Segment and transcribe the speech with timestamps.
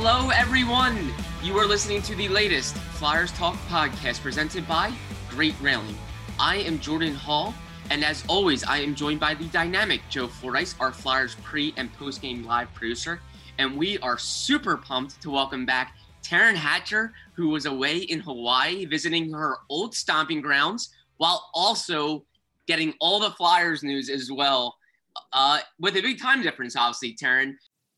[0.00, 1.12] Hello, everyone.
[1.42, 4.92] You are listening to the latest Flyers Talk podcast presented by
[5.28, 5.96] Great Railing.
[6.38, 7.52] I am Jordan Hall,
[7.90, 11.92] and as always, I am joined by the dynamic Joe Fordyce, our Flyers pre and
[11.94, 13.20] post game live producer.
[13.58, 18.84] And we are super pumped to welcome back Taryn Hatcher, who was away in Hawaii
[18.84, 22.24] visiting her old stomping grounds while also
[22.68, 24.76] getting all the Flyers news as well.
[25.32, 27.54] Uh, with a big time difference, obviously, Taryn.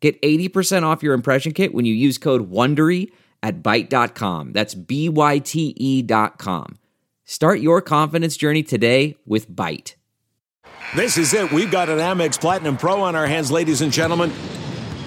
[0.00, 3.10] Get 80% off your impression kit when you use code WONDERY
[3.42, 4.52] at Byte.com.
[4.52, 6.78] That's B-Y-T-E dot com.
[7.24, 9.94] Start your confidence journey today with Byte.
[10.96, 11.52] This is it.
[11.52, 14.32] We've got an Amex Platinum Pro on our hands, ladies and gentlemen.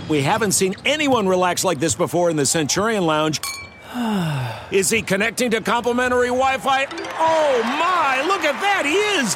[0.08, 3.42] We haven't seen anyone relax like this before in the Centurion Lounge.
[4.72, 6.86] Is he connecting to complimentary Wi Fi?
[6.86, 9.36] Oh my, look at that, he is!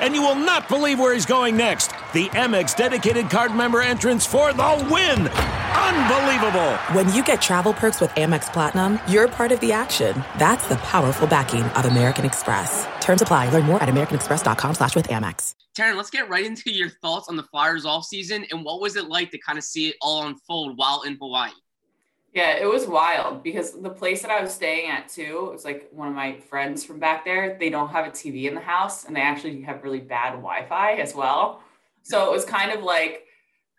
[0.00, 1.88] And you will not believe where he's going next.
[2.12, 5.28] The Amex dedicated card member entrance for the win!
[5.28, 6.74] Unbelievable!
[6.94, 10.24] When you get travel perks with Amex Platinum, you're part of the action.
[10.38, 12.86] That's the powerful backing of American Express.
[13.00, 13.50] Terms apply.
[13.50, 15.54] Learn more at americanexpress.com slash with Amex.
[15.76, 19.08] Taryn, let's get right into your thoughts on the Flyers offseason and what was it
[19.08, 21.50] like to kind of see it all unfold while in Hawaii?
[22.36, 25.64] Yeah, it was wild because the place that I was staying at too, it was
[25.64, 27.56] like one of my friends from back there.
[27.58, 30.96] They don't have a TV in the house and they actually have really bad Wi-Fi
[30.96, 31.62] as well.
[32.02, 33.24] So it was kind of like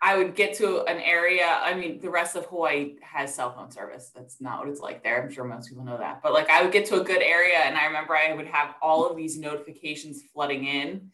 [0.02, 1.46] I would get to an area.
[1.46, 4.10] I mean, the rest of Hawaii has cell phone service.
[4.12, 5.22] That's not what it's like there.
[5.22, 6.20] I'm sure most people know that.
[6.20, 8.74] But like I would get to a good area and I remember I would have
[8.82, 11.12] all of these notifications flooding in.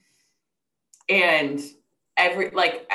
[1.11, 1.61] And
[2.17, 2.91] every like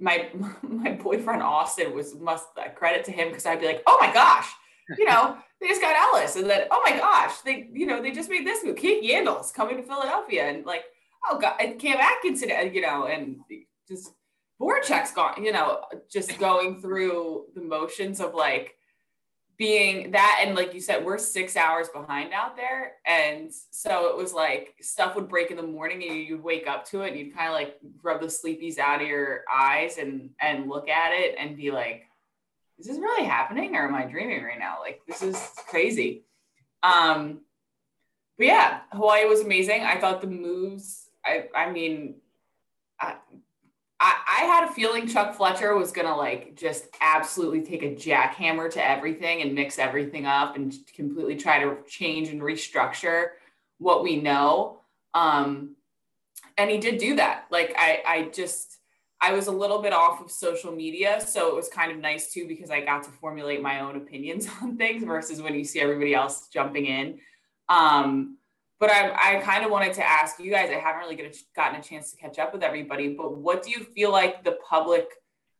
[0.00, 0.28] my
[0.62, 4.50] my boyfriend Austin was must credit to him because I'd be like, oh my gosh,
[4.98, 8.10] you know, they just got Ellis, and then oh my gosh, they you know they
[8.10, 8.76] just made this move.
[8.76, 10.84] Keith Yandle's coming to Philadelphia, and like
[11.30, 13.38] oh god, and Cam Atkinson, uh, you know, and
[13.88, 14.12] just
[14.60, 18.74] Voracek's gone, you know, just going through the motions of like
[19.58, 22.92] being that and like you said we're six hours behind out there.
[23.06, 26.84] And so it was like stuff would break in the morning and you'd wake up
[26.86, 30.30] to it and you'd kind of like rub the sleepies out of your eyes and
[30.40, 32.04] and look at it and be like
[32.78, 34.78] is this really happening or am i dreaming right now?
[34.80, 35.36] Like this is
[35.68, 36.24] crazy.
[36.82, 37.40] Um
[38.36, 39.82] but yeah hawaii was amazing.
[39.82, 42.16] I thought the moves i i mean
[44.36, 48.84] I, had a feeling Chuck Fletcher was gonna like just absolutely take a jackhammer to
[48.84, 53.28] everything and mix everything up and completely try to change and restructure
[53.78, 54.80] what we know.
[55.14, 55.76] Um,
[56.58, 57.46] and he did do that.
[57.50, 58.78] Like I, I just
[59.20, 62.32] I was a little bit off of social media, so it was kind of nice
[62.32, 65.80] too because I got to formulate my own opinions on things versus when you see
[65.80, 67.18] everybody else jumping in.
[67.68, 68.38] Um,
[68.78, 70.70] but I, I kind of wanted to ask you guys.
[70.70, 73.70] I haven't really a, gotten a chance to catch up with everybody, but what do
[73.70, 75.08] you feel like the public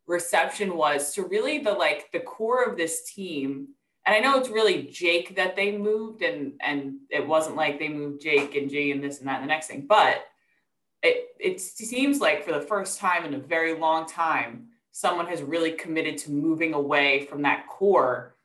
[0.07, 3.69] reception was to really the like the core of this team?
[4.05, 7.89] And I know it's really Jake that they moved, and and it wasn't like they
[7.89, 10.25] moved Jake and Jay and this and that and the next thing, but
[11.03, 15.43] it it seems like for the first time in a very long time, someone has
[15.43, 18.37] really committed to moving away from that core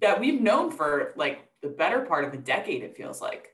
[0.00, 3.48] that we've known for like the better part of a decade, it feels like.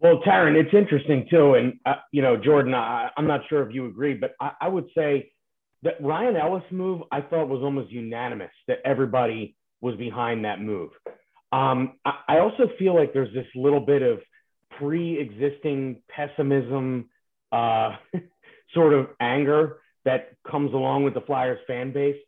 [0.00, 1.54] Well, Taryn, it's interesting too.
[1.54, 4.68] And, uh, you know, Jordan, I, am not sure if you agree, but I, I,
[4.68, 5.30] would say
[5.82, 10.90] that Ryan Ellis move, I thought was almost unanimous that everybody was behind that move.
[11.50, 14.20] Um, I, I also feel like there's this little bit of
[14.78, 17.08] pre existing pessimism,
[17.52, 17.96] uh,
[18.74, 22.20] sort of anger that comes along with the Flyers fan base.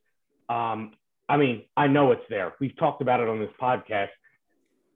[0.49, 0.93] Um,
[1.29, 2.55] I mean, I know it's there.
[2.61, 4.09] We've talked about it on this podcast.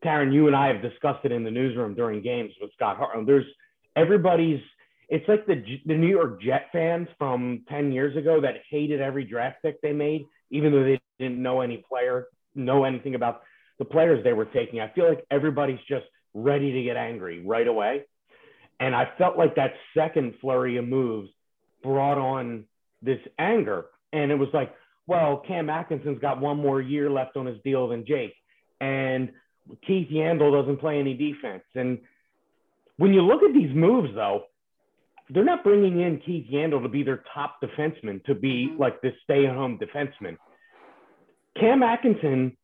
[0.05, 3.27] Taryn, you and I have discussed it in the newsroom during games with Scott Hartnell.
[3.27, 3.47] There's
[3.97, 4.61] everybody's.
[5.09, 9.25] It's like the the New York Jet fans from ten years ago that hated every
[9.25, 13.43] draft pick they made, even though they didn't know any player, know anything about
[13.79, 14.81] the players they were taking.
[14.81, 18.05] I feel like everybody's just ready to get angry right away,
[18.81, 21.29] and I felt like that second flurry of moves
[21.83, 22.65] brought on
[23.03, 24.73] this anger, and it was like,
[25.07, 28.35] well, Cam Atkinson's got one more year left on his deal than Jake,
[28.81, 29.31] and
[29.87, 31.63] Keith Yandle doesn't play any defense.
[31.75, 31.99] And
[32.97, 34.45] when you look at these moves, though,
[35.31, 38.81] they're not bringing in Keith Yandle to be their top defenseman, to be mm-hmm.
[38.81, 40.37] like this stay at home defenseman.
[41.59, 42.57] Cam Atkinson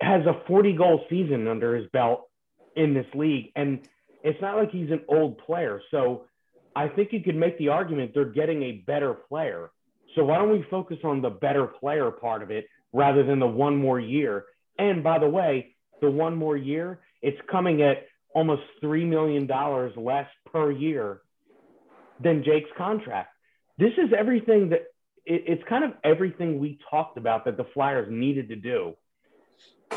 [0.00, 2.28] has a 40 goal season under his belt
[2.76, 3.52] in this league.
[3.56, 3.80] And
[4.22, 5.80] it's not like he's an old player.
[5.90, 6.26] So
[6.76, 9.70] I think you could make the argument they're getting a better player.
[10.14, 13.46] So why don't we focus on the better player part of it rather than the
[13.46, 14.44] one more year?
[14.78, 19.46] And by the way, the one more year, it's coming at almost $3 million
[19.96, 21.20] less per year
[22.22, 23.30] than Jake's contract.
[23.78, 24.82] This is everything that
[25.24, 28.94] it, it's kind of everything we talked about that the Flyers needed to do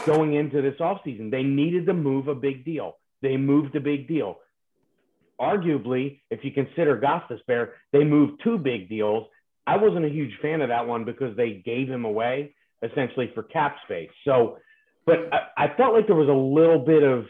[0.06, 1.32] going into this offseason.
[1.32, 2.98] They needed to move a big deal.
[3.22, 4.40] They moved a big deal.
[5.40, 9.28] Arguably, if you consider Gostisbehere, they moved two big deals.
[9.66, 13.44] I wasn't a huge fan of that one because they gave him away essentially for
[13.44, 14.10] cap space.
[14.26, 14.58] So,
[15.06, 17.26] but I, I felt like there was a little bit of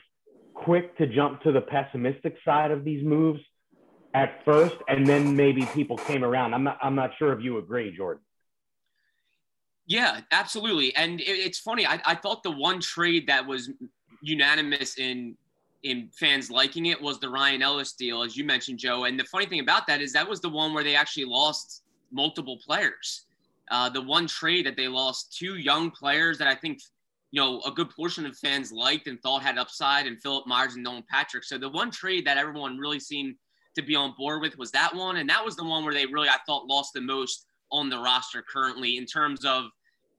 [0.54, 3.40] quick to jump to the pessimistic side of these moves
[4.14, 6.54] at first, and then maybe people came around.
[6.54, 8.24] I'm not, I'm not sure if you agree, Jordan.
[9.86, 10.96] Yeah, absolutely.
[10.96, 11.86] And it, it's funny.
[11.86, 13.70] I, I thought the one trade that was
[14.22, 15.38] unanimous in
[15.84, 19.04] in fans liking it was the Ryan Ellis deal, as you mentioned, Joe.
[19.04, 21.84] And the funny thing about that is that was the one where they actually lost
[22.10, 23.26] multiple players.
[23.70, 26.80] Uh, the one trade that they lost two young players that I think
[27.34, 30.76] you know a good portion of fans liked and thought had upside, and Philip Myers
[30.76, 31.44] and Nolan Patrick.
[31.44, 33.34] So the one trade that everyone really seemed
[33.76, 36.06] to be on board with was that one, and that was the one where they
[36.06, 39.66] really I thought lost the most on the roster currently in terms of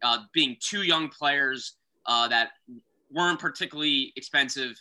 [0.03, 1.77] uh, being two young players
[2.07, 2.51] uh, that
[3.13, 4.73] weren't particularly expensive.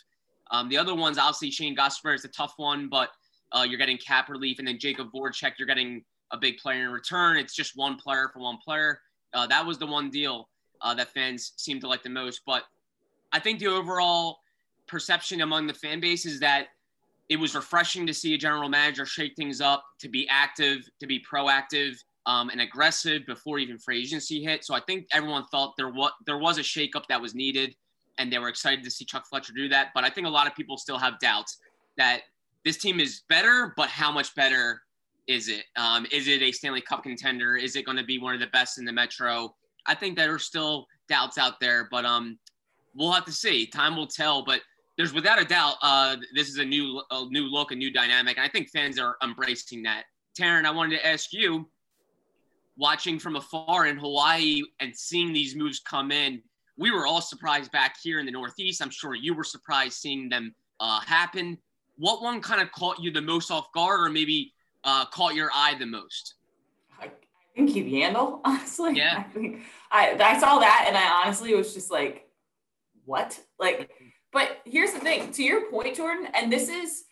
[0.50, 3.10] Um, the other ones, obviously, Shane Gostisbehere is a tough one, but
[3.52, 6.02] uh, you're getting cap relief, and then Jacob Voracek, you're getting
[6.32, 7.36] a big player in return.
[7.36, 8.98] It's just one player for one player.
[9.32, 10.48] Uh, that was the one deal
[10.80, 12.42] uh, that fans seem to like the most.
[12.46, 12.64] But
[13.32, 14.38] I think the overall
[14.86, 16.68] perception among the fan base is that
[17.28, 21.06] it was refreshing to see a general manager shake things up, to be active, to
[21.06, 24.64] be proactive um, and aggressive before even free agency hit.
[24.64, 27.74] So I think everyone thought there was there was a shakeup that was needed,
[28.18, 29.88] and they were excited to see Chuck Fletcher do that.
[29.94, 31.58] But I think a lot of people still have doubts
[31.96, 32.20] that
[32.64, 34.82] this team is better, but how much better
[35.26, 35.64] is it?
[35.76, 37.56] Um, is it a Stanley Cup contender?
[37.56, 39.54] Is it going to be one of the best in the Metro?
[39.86, 42.38] I think there are still doubts out there, but um,
[42.94, 43.66] we'll have to see.
[43.66, 44.44] Time will tell.
[44.44, 44.60] But
[44.96, 48.36] there's without a doubt, uh, this is a new a new look, a new dynamic,
[48.36, 50.04] and I think fans are embracing that.
[50.38, 51.68] Taryn, I wanted to ask you,
[52.76, 56.42] watching from afar in Hawaii and seeing these moves come in,
[56.76, 58.82] we were all surprised back here in the Northeast.
[58.82, 61.58] I'm sure you were surprised seeing them uh, happen.
[61.96, 64.52] What one kind of caught you the most off guard, or maybe
[64.82, 66.34] uh, caught your eye the most?
[67.56, 68.96] Keith Yandle, honestly.
[68.96, 69.18] Yeah.
[69.18, 69.60] I, think
[69.90, 72.26] I, I saw that and I honestly was just like,
[73.04, 73.38] what?
[73.58, 73.90] Like,
[74.32, 77.04] but here's the thing to your point, Jordan, and this is,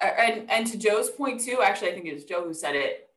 [0.00, 3.08] and, and to Joe's point too, actually, I think it was Joe who said it.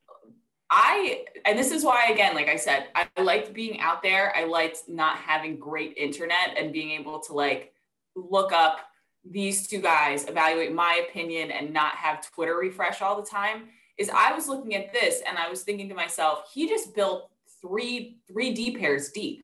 [0.69, 4.35] I, and this is why, again, like I said, I liked being out there.
[4.35, 7.73] I liked not having great internet and being able to like
[8.15, 8.79] look up
[9.23, 14.09] these two guys, evaluate my opinion, and not have Twitter refresh all the time is
[14.13, 17.29] I was looking at this and I was thinking to myself, he just built
[17.61, 19.43] three three D pairs deep.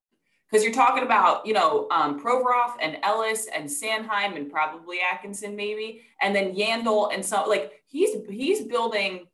[0.49, 5.55] Because you're talking about, you know, um, Provorov and Ellis and Sanheim and probably Atkinson
[5.55, 9.25] maybe, and then Yandle and so like he's he's building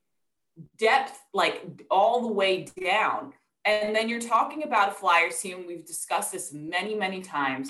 [0.78, 3.34] depth like all the way down.
[3.66, 5.66] And then you're talking about a Flyers team.
[5.68, 7.70] We've discussed this many, many times.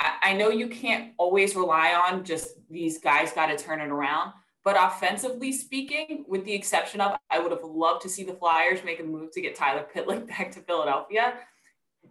[0.00, 3.88] I, I know you can't always rely on just these guys got to turn it
[3.88, 4.32] around,
[4.64, 8.82] but offensively speaking, with the exception of, I would have loved to see the Flyers
[8.82, 11.34] make a move to get Tyler Pitlick back to Philadelphia.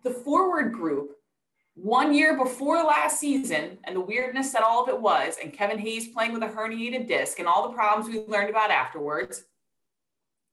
[0.03, 1.13] The forward group,
[1.75, 5.79] one year before last season, and the weirdness that all of it was, and Kevin
[5.79, 9.45] Hayes playing with a herniated disc, and all the problems we learned about afterwards,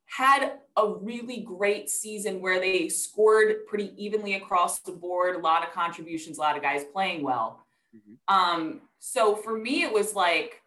[0.07, 5.63] had a really great season where they scored pretty evenly across the board, a lot
[5.63, 7.65] of contributions, a lot of guys playing well.
[7.95, 8.35] Mm-hmm.
[8.35, 10.63] Um, so for me, it was like,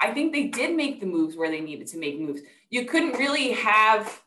[0.00, 2.42] I think they did make the moves where they needed to make moves.
[2.70, 4.22] You couldn't really have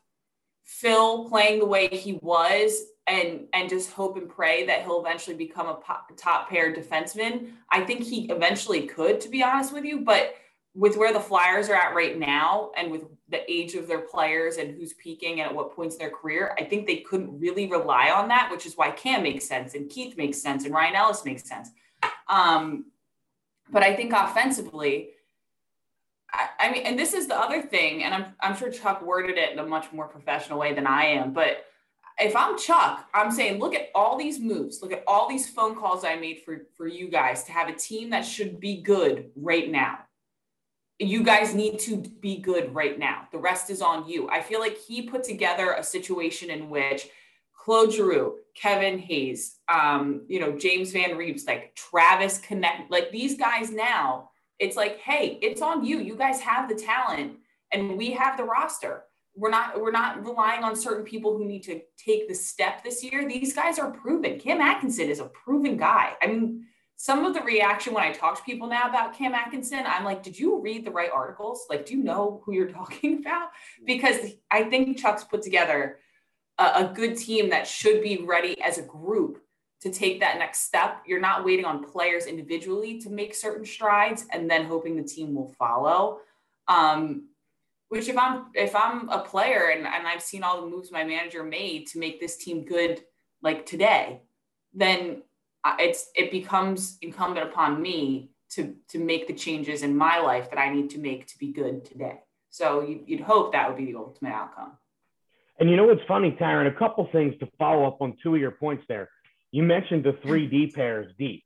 [0.64, 5.36] Phil playing the way he was and and just hope and pray that he'll eventually
[5.36, 5.78] become a
[6.16, 7.50] top pair defenseman.
[7.70, 10.00] I think he eventually could, to be honest with you.
[10.00, 10.34] But
[10.74, 14.56] with where the Flyers are at right now, and with the age of their players
[14.56, 17.66] and who's peaking and at what points in their career, I think they couldn't really
[17.68, 20.94] rely on that, which is why Cam makes sense and Keith makes sense and Ryan
[20.94, 21.70] Ellis makes sense.
[22.28, 22.86] Um,
[23.70, 25.10] but I think offensively,
[26.32, 29.36] I, I mean, and this is the other thing, and I'm, I'm sure Chuck worded
[29.36, 31.64] it in a much more professional way than I am, but
[32.18, 35.74] if I'm Chuck, I'm saying, look at all these moves, look at all these phone
[35.74, 39.30] calls I made for, for you guys to have a team that should be good
[39.36, 39.98] right now.
[40.98, 43.26] You guys need to be good right now.
[43.32, 44.28] The rest is on you.
[44.28, 47.08] I feel like he put together a situation in which
[47.56, 53.36] Claude Giroux, Kevin Hayes, um, you know, James Van Riemsdyk, like Travis Konecny, like these
[53.36, 54.30] guys now,
[54.62, 55.98] it's like, hey, it's on you.
[55.98, 57.36] You guys have the talent
[57.72, 59.02] and we have the roster.
[59.34, 63.02] We're not we're not relying on certain people who need to take the step this
[63.02, 63.26] year.
[63.26, 64.38] These guys are proven.
[64.38, 66.12] Cam Atkinson is a proven guy.
[66.22, 66.66] I mean,
[66.96, 70.22] some of the reaction when I talk to people now about Cam Atkinson, I'm like,
[70.22, 71.66] did you read the right articles?
[71.68, 73.48] Like, do you know who you're talking about?
[73.84, 75.98] Because I think Chuck's put together
[76.58, 79.41] a, a good team that should be ready as a group
[79.82, 81.02] to take that next step.
[81.06, 85.34] You're not waiting on players individually to make certain strides and then hoping the team
[85.34, 86.20] will follow.
[86.68, 87.28] Um,
[87.88, 91.04] which if I'm if I'm a player and, and I've seen all the moves my
[91.04, 93.02] manager made to make this team good
[93.42, 94.22] like today,
[94.72, 95.22] then
[95.78, 100.58] it's it becomes incumbent upon me to to make the changes in my life that
[100.58, 102.20] I need to make to be good today.
[102.48, 104.72] So you, would hope that would be the ultimate outcome.
[105.58, 106.74] And you know what's funny, Taryn?
[106.74, 109.10] A couple things to follow up on two of your points there.
[109.52, 111.44] You mentioned the three D pairs deep,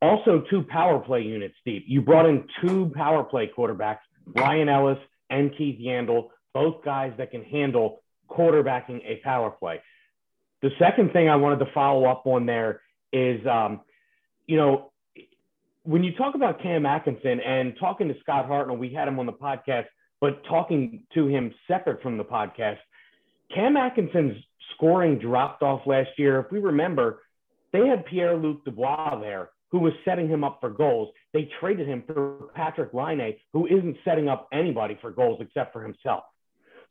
[0.00, 1.84] also two power play units deep.
[1.86, 4.98] You brought in two power play quarterbacks, Ryan Ellis
[5.30, 9.80] and Keith Yandle, both guys that can handle quarterbacking a power play.
[10.62, 12.80] The second thing I wanted to follow up on there
[13.12, 13.80] is, um,
[14.46, 14.92] you know,
[15.82, 19.26] when you talk about Cam Atkinson and talking to Scott Hartnell, we had him on
[19.26, 19.86] the podcast,
[20.20, 22.78] but talking to him separate from the podcast,
[23.52, 24.36] Cam Atkinson's
[24.74, 26.40] scoring dropped off last year.
[26.40, 27.20] If we remember,
[27.72, 31.08] they had Pierre Luc Dubois there who was setting him up for goals.
[31.32, 35.82] They traded him for Patrik Laine, who isn't setting up anybody for goals except for
[35.82, 36.24] himself.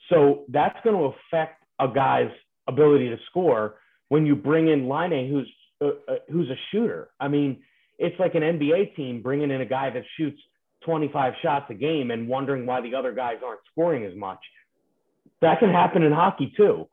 [0.09, 2.31] So that's going to affect a guy's
[2.67, 3.75] ability to score
[4.09, 7.09] when you bring in Laine, who's uh, uh, who's a shooter.
[7.19, 7.63] I mean,
[7.97, 10.39] it's like an NBA team bringing in a guy that shoots
[10.85, 14.39] 25 shots a game and wondering why the other guys aren't scoring as much.
[15.41, 16.87] That can happen in hockey too.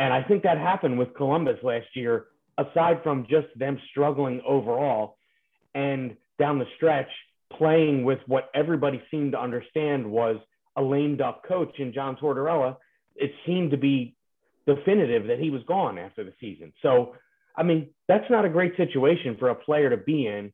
[0.00, 2.26] And I think that happened with Columbus last year,
[2.58, 5.16] aside from just them struggling overall
[5.74, 7.08] and down the stretch
[7.56, 10.36] playing with what everybody seemed to understand was
[10.76, 12.76] a lame duck coach in John Tortorella,
[13.16, 14.14] it seemed to be
[14.66, 16.72] definitive that he was gone after the season.
[16.82, 17.14] So,
[17.56, 20.52] I mean, that's not a great situation for a player to be in.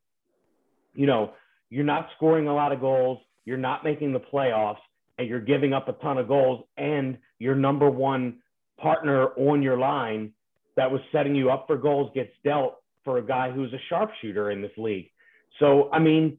[0.94, 1.32] You know,
[1.68, 4.78] you're not scoring a lot of goals, you're not making the playoffs,
[5.18, 8.38] and you're giving up a ton of goals, and your number one
[8.80, 10.32] partner on your line
[10.76, 14.50] that was setting you up for goals gets dealt for a guy who's a sharpshooter
[14.50, 15.10] in this league.
[15.58, 16.38] So I mean,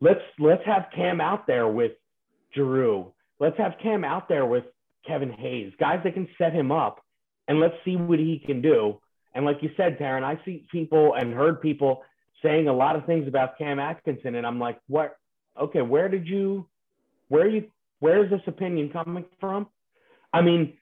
[0.00, 1.92] let's let's have Cam out there with
[2.54, 3.12] Giroux.
[3.38, 4.64] Let's have Cam out there with
[5.06, 7.04] Kevin Hayes, guys that can set him up,
[7.48, 9.00] and let's see what he can do.
[9.34, 12.02] And like you said, Taryn, I see people and heard people
[12.42, 15.16] saying a lot of things about Cam Atkinson, and I'm like, what?
[15.60, 16.66] Okay, where did you,
[17.28, 19.66] where you, where is this opinion coming from?
[20.32, 20.74] I mean,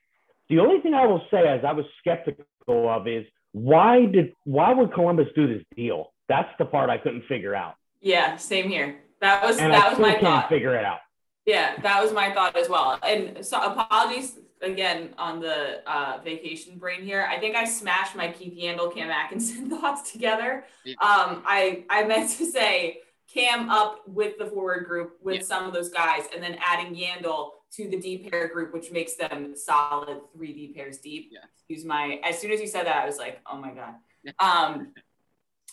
[0.49, 4.73] the only thing I will say, as I was skeptical of, is why did why
[4.73, 6.13] would Columbus do this deal?
[6.29, 7.75] That's the part I couldn't figure out.
[8.01, 9.01] Yeah, same here.
[9.21, 10.49] That was and that I was my can't thought.
[10.49, 10.99] Figure it out.
[11.47, 12.99] Yeah, that was my thought as well.
[13.03, 17.27] And so apologies again on the uh, vacation brain here.
[17.31, 20.65] I think I smashed my Keith Yandle, Cam Atkinson thoughts together.
[20.85, 20.95] Yeah.
[20.95, 22.99] Um, I I meant to say
[23.33, 25.43] Cam up with the forward group with yeah.
[25.43, 29.15] some of those guys, and then adding Yandle to the D pair group, which makes
[29.15, 31.31] them solid three D pairs deep.
[31.33, 31.41] Yeah.
[31.55, 32.21] Excuse my.
[32.25, 33.95] As soon as you said that, I was like, oh my god.
[34.39, 34.95] Um,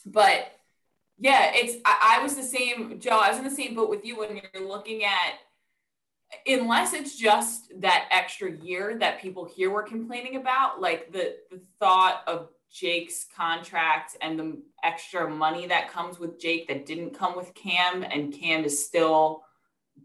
[0.05, 0.51] but
[1.17, 3.19] yeah, it's I, I was the same, Joe.
[3.19, 5.35] I was in the same boat with you when you're looking at
[6.47, 11.61] unless it's just that extra year that people here were complaining about, like the the
[11.79, 17.35] thought of Jake's contract and the extra money that comes with Jake that didn't come
[17.37, 19.43] with Cam, and Cam is still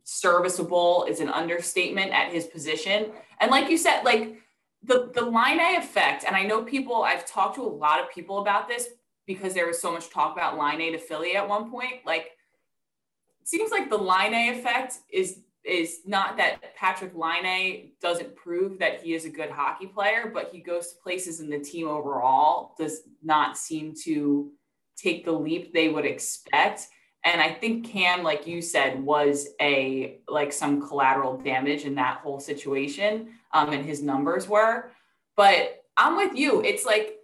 [0.05, 3.13] serviceable is an understatement at his position.
[3.41, 4.41] And like you said, like
[4.83, 7.03] the the Laine effect, and I know people.
[7.03, 8.89] I've talked to a lot of people about this
[9.27, 12.05] because there was so much talk about Laine to Philly at one point.
[12.05, 12.31] Like,
[13.41, 19.03] it seems like the Laine effect is is not that Patrik Laine doesn't prove that
[19.03, 22.75] he is a good hockey player, but he goes to places and the team overall
[22.79, 24.53] does not seem to
[24.97, 26.89] take the leap they would expect.
[27.25, 32.19] And I think Cam, like you said, was a like some collateral damage in that
[32.19, 34.91] whole situation, um, and his numbers were.
[35.37, 36.63] But I'm with you.
[36.63, 37.19] It's like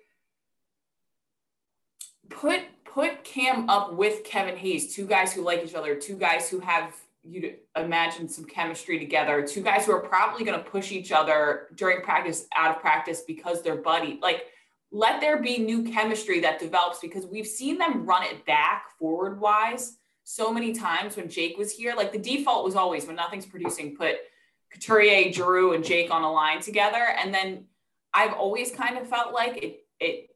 [2.28, 6.48] put put Cam up with Kevin Hayes, two guys who like each other, two guys
[6.50, 6.94] who have
[7.28, 11.68] you imagine some chemistry together, two guys who are probably going to push each other
[11.74, 14.18] during practice, out of practice because they're buddy.
[14.22, 14.44] Like
[14.92, 19.40] let there be new chemistry that develops because we've seen them run it back forward
[19.40, 21.94] wise so many times when Jake was here.
[21.96, 24.16] Like the default was always when nothing's producing, put
[24.72, 27.04] Couturier, Giroux, and Jake on a line together.
[27.18, 27.66] And then
[28.12, 30.30] I've always kind of felt like it, it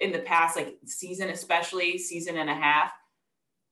[0.00, 2.92] in the past, like season, especially season and a half,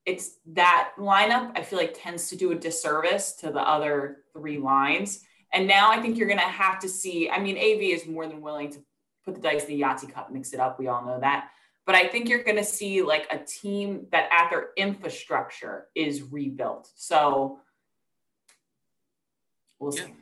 [0.05, 4.59] it's that lineup I feel like tends to do a disservice to the other three
[4.59, 5.21] lines.
[5.53, 7.29] And now I think you're going to have to see.
[7.31, 8.79] I mean, AV is more than willing to
[9.25, 10.79] put the dice in the Yahtzee Cup, mix it up.
[10.79, 11.51] We all know that.
[11.85, 16.23] But I think you're going to see like a team that at their infrastructure is
[16.23, 16.89] rebuilt.
[16.95, 17.59] So
[19.81, 20.15] we'll see.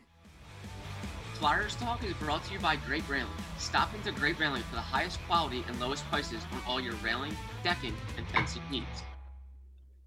[1.35, 3.30] Flyers Talk is brought to you by Great Railing.
[3.59, 7.35] Stop into Great Railing for the highest quality and lowest prices on all your railing,
[7.64, 9.02] decking, and fencing needs.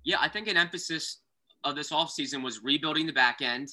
[0.03, 1.21] Yeah, I think an emphasis
[1.63, 3.69] of this offseason was rebuilding the back end,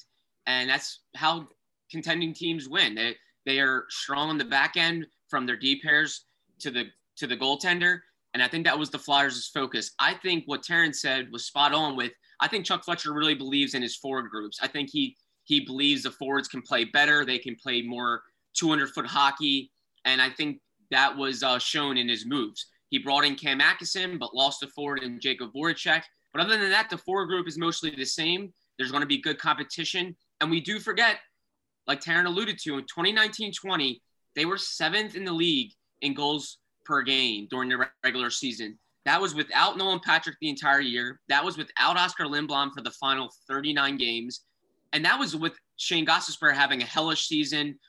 [0.47, 1.47] and that's how
[1.91, 2.95] contending teams win.
[2.95, 6.25] They they are strong on the back end from their D pairs
[6.59, 6.85] to the
[7.17, 7.99] to the goaltender,
[8.33, 9.91] and I think that was the Flyers' focus.
[9.99, 11.95] I think what Taryn said was spot on.
[11.95, 14.59] With I think Chuck Fletcher really believes in his forward groups.
[14.61, 17.25] I think he he believes the forwards can play better.
[17.25, 19.71] They can play more 200 foot hockey,
[20.05, 20.59] and I think
[20.91, 22.67] that was uh, shown in his moves.
[22.89, 26.03] He brought in Cam Atkinson, but lost the forward in Jacob Voracek.
[26.33, 28.53] But other than that, the forward group is mostly the same.
[28.77, 30.15] There's going to be good competition.
[30.41, 31.17] And we do forget,
[31.87, 34.01] like Taryn alluded to, in 2019 20,
[34.35, 35.71] they were seventh in the league
[36.01, 38.77] in goals per game during the regular season.
[39.05, 41.19] That was without Nolan Patrick the entire year.
[41.27, 44.41] That was without Oscar Lindblom for the final 39 games.
[44.93, 47.79] And that was with Shane Gostisbehere having a hellish season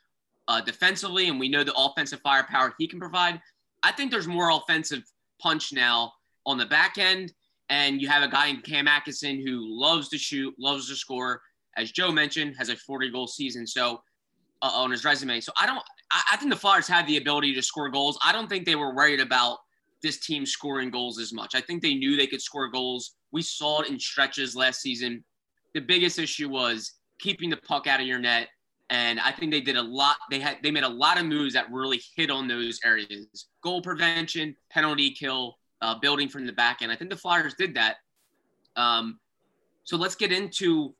[0.47, 1.27] uh, defensively.
[1.27, 3.39] And we know the offensive firepower he can provide.
[3.83, 5.03] I think there's more offensive
[5.39, 6.13] punch now
[6.45, 7.31] on the back end.
[7.69, 11.41] And you have a guy in Cam Atkinson who loves to shoot, loves to score.
[11.77, 13.65] As Joe mentioned, has a 40 goal season.
[13.67, 14.01] So
[14.63, 15.41] uh, on his resume.
[15.41, 15.83] So I don't.
[16.11, 18.17] I, I think the Flyers had the ability to score goals.
[18.23, 19.57] I don't think they were worried about
[20.01, 21.53] this team scoring goals as much.
[21.53, 23.15] I think they knew they could score goals.
[23.31, 25.23] We saw it in stretches last season.
[25.73, 28.47] The biggest issue was keeping the puck out of your net.
[28.89, 30.17] And I think they did a lot.
[30.31, 33.81] They had they made a lot of moves that really hit on those areas: goal
[33.81, 36.91] prevention, penalty kill, uh, building from the back end.
[36.91, 37.97] I think the Flyers did that.
[38.75, 39.19] Um,
[39.83, 40.95] so let's get into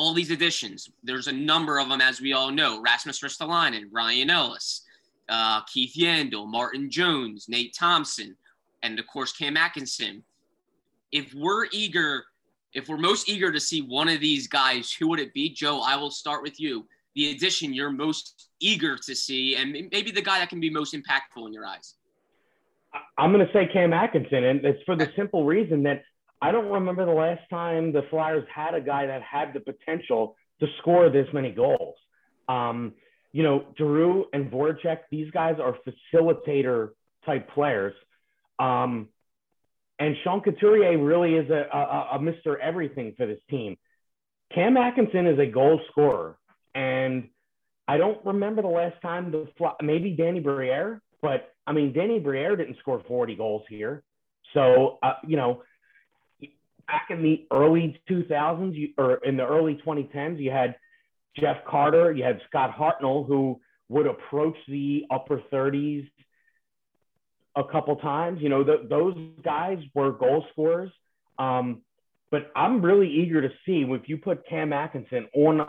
[0.00, 0.88] all these additions.
[1.04, 4.86] There's a number of them, as we all know: Rasmus Ristolainen, Ryan Ellis,
[5.28, 8.34] uh, Keith Yandle, Martin Jones, Nate Thompson,
[8.82, 10.24] and of course Cam Atkinson.
[11.12, 12.24] If we're eager,
[12.72, 15.50] if we're most eager to see one of these guys, who would it be?
[15.50, 16.86] Joe, I will start with you.
[17.14, 20.94] The addition you're most eager to see, and maybe the guy that can be most
[20.94, 21.96] impactful in your eyes.
[23.18, 26.04] I'm going to say Cam Atkinson, and it's for the simple reason that
[26.42, 30.36] I don't remember the last time the Flyers had a guy that had the potential
[30.60, 31.96] to score this many goals.
[32.48, 32.94] Um,
[33.32, 36.90] you know, Giroux and Voracek, these guys are facilitator
[37.24, 37.94] type players.
[38.58, 39.08] Um,
[39.98, 42.58] and Sean Couturier really is a, a, a Mr.
[42.58, 43.76] Everything for this team.
[44.54, 46.38] Cam Atkinson is a goal scorer.
[46.74, 47.28] And
[47.86, 52.18] I don't remember the last time the fly, maybe Danny Briere, but I mean, Danny
[52.18, 54.02] Briere didn't score 40 goals here.
[54.54, 55.62] So, uh, you know,
[56.90, 60.74] back in the early 2000s you, or in the early 2010s, you had
[61.38, 66.08] Jeff Carter, you had Scott Hartnell, who would approach the upper 30s
[67.56, 68.40] a couple times.
[68.42, 70.90] You know, the, those guys were goal scorers.
[71.38, 71.82] Um,
[72.30, 75.66] but I'm really eager to see if you put Cam Atkinson on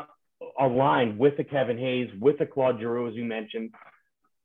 [0.59, 3.71] a line with the Kevin Hayes, with the Claude Giroux, as you mentioned,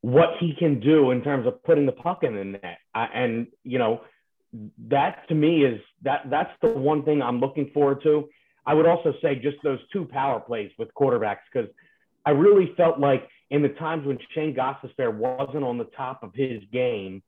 [0.01, 2.79] what he can do in terms of putting the puck in the net.
[2.95, 4.01] Uh, and, you know,
[4.89, 8.29] that to me is that that's the one thing I'm looking forward to.
[8.65, 11.71] I would also say just those two power plays with quarterbacks because
[12.25, 16.35] I really felt like in the times when Shane Gostisbehere wasn't on the top of
[16.35, 17.23] his game,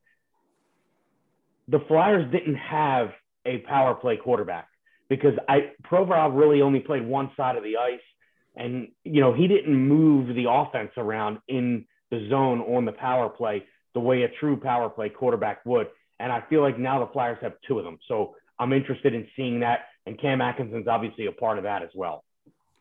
[1.69, 3.11] the Flyers didn't have
[3.47, 4.69] a power play quarterback
[5.09, 8.01] because I Provorov really only played one side of the ice,
[8.57, 13.29] and you know he didn't move the offense around in the zone on the power
[13.29, 15.89] play the way a true power play quarterback would.
[16.21, 17.99] And I feel like now the Flyers have two of them.
[18.09, 19.87] So I'm interested in seeing that.
[20.07, 22.25] And Cam Atkinson's obviously a part of that as well.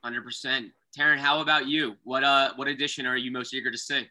[0.06, 0.72] 100%.
[0.98, 1.96] Taryn, how about you?
[2.04, 4.08] What uh what addition are you most eager to see?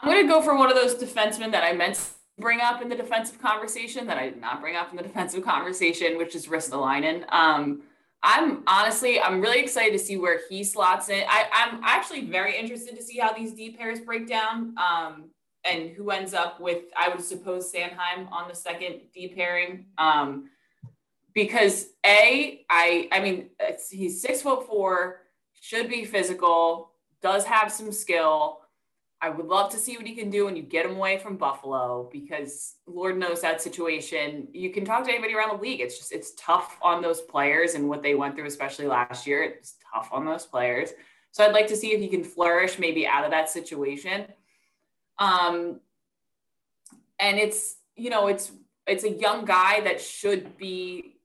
[0.00, 2.02] I'm going to go for one of those defensemen that I meant to
[2.38, 5.44] bring up in the defensive conversation that I did not bring up in the defensive
[5.44, 7.30] conversation, which is Ristolainen.
[7.32, 7.82] Um,
[8.22, 11.24] I'm honestly, I'm really excited to see where he slots in.
[11.28, 15.30] I, I'm actually very interested to see how these D pairs break down um,
[15.64, 19.86] and who ends up with, I would suppose, Sanheim on the second D pairing.
[19.98, 20.50] Um,
[21.34, 23.50] because A, I, I mean,
[23.90, 25.20] he's six foot four,
[25.60, 28.58] should be physical, does have some skill.
[29.20, 31.36] I would love to see what he can do when you get him away from
[31.36, 34.48] Buffalo because Lord knows that situation.
[34.52, 35.80] You can talk to anybody around the league.
[35.80, 39.44] It's just it's tough on those players and what they went through, especially last year.
[39.44, 40.90] It's tough on those players.
[41.30, 44.26] So I'd like to see if he can flourish maybe out of that situation.
[45.18, 45.80] Um,
[47.18, 48.50] and it's, you know, it's,
[48.86, 51.16] it's a young guy that should be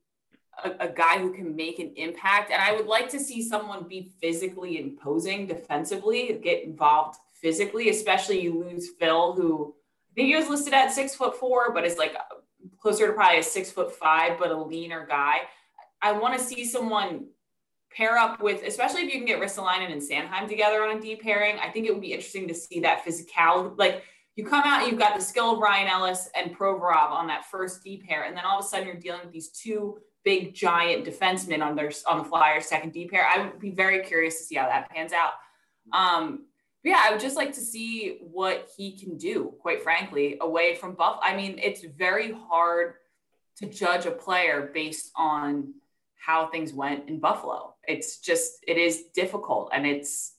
[0.62, 2.50] a, a, guy who can make an impact.
[2.50, 8.40] And I would like to see someone be physically imposing defensively, get involved physically, especially
[8.40, 9.74] you lose Phil, who
[10.10, 12.16] I think he was listed at six foot four, but is like
[12.80, 15.38] closer to probably a six foot five, but a leaner guy.
[16.00, 17.26] I want to see someone
[17.90, 21.16] pair up with, especially if you can get Ristolainen and Sanheim together on a D
[21.16, 21.58] pairing.
[21.58, 23.74] I think it would be interesting to see that physical.
[23.76, 24.04] Like
[24.36, 27.82] you come out, you've got the skill of Ryan Ellis and Provorov on that first
[27.82, 31.06] D pair, and then all of a sudden you're dealing with these two big giant
[31.06, 33.26] defensemen on their on the Flyers second D pair.
[33.26, 35.32] I would be very curious to see how that pans out.
[35.92, 36.44] Um,
[36.84, 40.94] yeah, I would just like to see what he can do, quite frankly, away from
[40.94, 41.18] Buff.
[41.22, 42.94] I mean, it's very hard
[43.56, 45.74] to judge a player based on
[46.16, 47.74] how things went in Buffalo.
[47.88, 49.70] It's just, it is difficult.
[49.72, 50.34] And it's,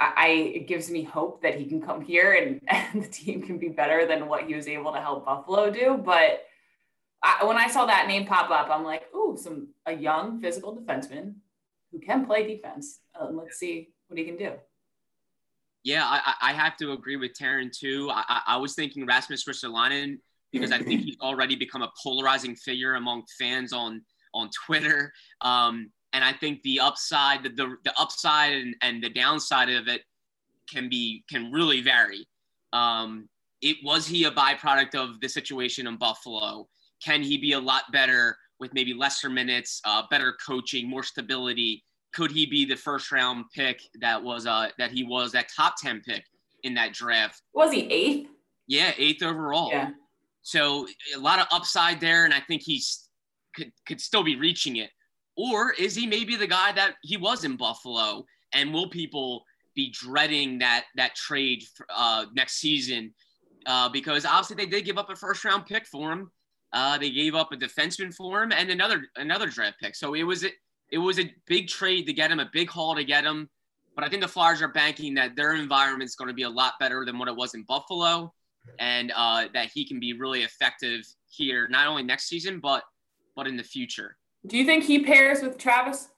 [0.00, 3.58] I, it gives me hope that he can come here and, and the team can
[3.58, 6.00] be better than what he was able to help Buffalo do.
[6.02, 6.44] But
[7.22, 10.76] I, when I saw that name pop up, I'm like, ooh, some a young physical
[10.76, 11.34] defenseman
[11.92, 13.00] who can play defense.
[13.14, 14.52] Uh, let's see what he can do.
[15.84, 18.08] Yeah, I, I have to agree with Taryn too.
[18.12, 20.18] I, I was thinking Rasmus Ristolainen
[20.52, 24.02] because I think he's already become a polarizing figure among fans on
[24.34, 25.12] on Twitter.
[25.40, 29.88] Um, and I think the upside, the, the, the upside and, and the downside of
[29.88, 30.02] it
[30.70, 32.26] can be can really vary.
[32.72, 33.28] Um,
[33.60, 36.68] it was he a byproduct of the situation in Buffalo?
[37.04, 41.84] Can he be a lot better with maybe lesser minutes, uh, better coaching, more stability?
[42.12, 45.74] could he be the first round pick that was uh that he was that top
[45.80, 46.24] 10 pick
[46.62, 48.28] in that draft was he eighth
[48.66, 49.90] yeah eighth overall yeah
[50.42, 53.08] so a lot of upside there and i think he's
[53.54, 54.90] could, could still be reaching it
[55.36, 59.90] or is he maybe the guy that he was in buffalo and will people be
[59.90, 61.62] dreading that that trade
[61.94, 63.12] uh, next season
[63.66, 66.30] uh, because obviously they did give up a first round pick for him
[66.72, 70.22] uh, they gave up a defenseman for him and another another draft pick so it
[70.22, 70.44] was
[70.92, 73.48] it was a big trade to get him, a big haul to get him.
[73.96, 76.50] But I think the Flyers are banking that their environment is going to be a
[76.50, 78.32] lot better than what it was in Buffalo,
[78.78, 82.84] and uh, that he can be really effective here, not only next season, but
[83.34, 84.16] but in the future.
[84.46, 86.08] Do you think he pairs with Travis?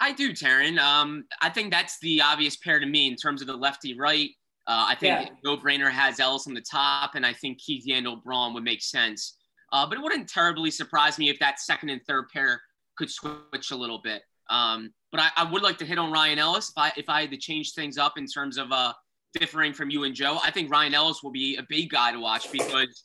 [0.00, 0.78] I do, Taryn.
[0.78, 4.30] Um, I think that's the obvious pair to me in terms of the lefty right.
[4.66, 5.34] Uh, I think yeah.
[5.44, 8.82] no brainer has Ellis on the top, and I think Keith Yandle Braun would make
[8.82, 9.36] sense.
[9.72, 12.60] Uh, but it wouldn't terribly surprise me if that second and third pair
[12.96, 14.22] could switch a little bit.
[14.50, 17.22] Um, but I, I, would like to hit on Ryan Ellis if I if I
[17.22, 18.92] had to change things up in terms of uh,
[19.38, 20.38] differing from you and Joe.
[20.42, 23.04] I think Ryan Ellis will be a big guy to watch because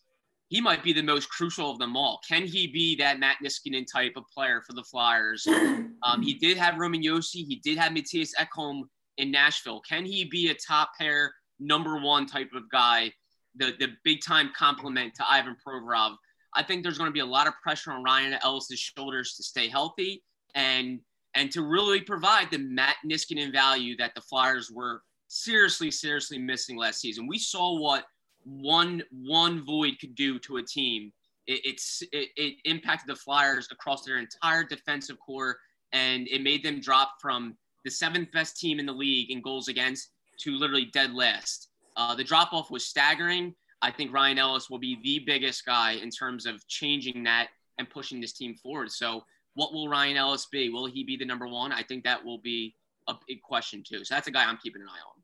[0.49, 2.19] he might be the most crucial of them all.
[2.27, 5.47] Can he be that Matt Niskanen type of player for the Flyers?
[6.03, 7.43] Um, he did have Roman Josi.
[7.47, 8.83] He did have Mattias Ekholm
[9.17, 9.81] in Nashville.
[9.81, 13.11] Can he be a top pair, number one type of guy,
[13.55, 16.15] the, the big time complement to Ivan Provorov?
[16.53, 19.43] I think there's going to be a lot of pressure on Ryan Ellis's shoulders to
[19.43, 20.99] stay healthy and
[21.33, 26.77] and to really provide the Matt Niskanen value that the Flyers were seriously, seriously missing
[26.77, 27.27] last season.
[27.27, 28.05] We saw what
[28.47, 31.11] one one void could do to a team.
[31.45, 35.57] It, it's it, it impacted the Flyers across their entire defensive core,
[35.91, 39.67] and it made them drop from the seventh best team in the league in goals
[39.67, 41.69] against to literally dead last.
[41.95, 43.53] Uh, the drop off was staggering.
[43.81, 47.89] I think Ryan Ellis will be the biggest guy in terms of changing that and
[47.89, 48.91] pushing this team forward.
[48.91, 50.69] So, what will Ryan Ellis be?
[50.69, 51.71] Will he be the number one?
[51.71, 52.75] I think that will be
[53.07, 54.03] a big question too.
[54.03, 55.16] So that's a guy I'm keeping an eye on.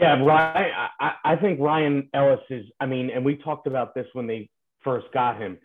[0.00, 0.72] Yeah, Ryan.
[0.98, 2.64] I, I think Ryan Ellis is.
[2.80, 4.48] I mean, and we talked about this when they
[4.82, 5.58] first got him.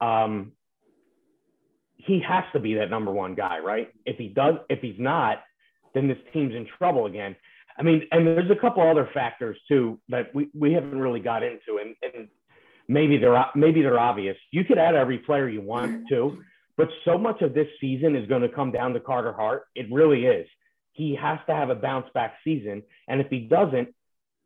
[0.00, 0.52] Um,
[1.96, 3.88] he has to be that number one guy, right?
[4.04, 5.42] If he does, if he's not,
[5.94, 7.34] then this team's in trouble again.
[7.78, 11.42] I mean, and there's a couple other factors too that we, we haven't really got
[11.42, 12.28] into, and, and
[12.88, 14.36] maybe they're maybe they're obvious.
[14.50, 16.42] You could add every player you want to,
[16.76, 19.64] but so much of this season is going to come down to Carter Hart.
[19.74, 20.46] It really is.
[20.98, 23.94] He has to have a bounce back season, and if he doesn't,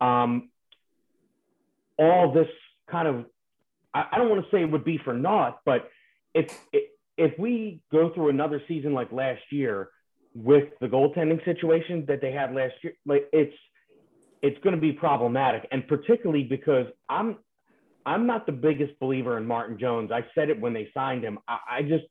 [0.00, 0.50] um,
[1.98, 2.48] all this
[2.88, 3.24] kind of
[3.94, 5.90] I, I don't want to say it would be for naught, but
[6.34, 6.56] if
[7.16, 9.90] if we go through another season like last year
[10.34, 13.54] with the goaltending situation that they had last year, like it's
[14.42, 17.38] it's going to be problematic, and particularly because I'm
[18.04, 20.10] I'm not the biggest believer in Martin Jones.
[20.10, 21.38] I said it when they signed him.
[21.46, 22.04] I, I just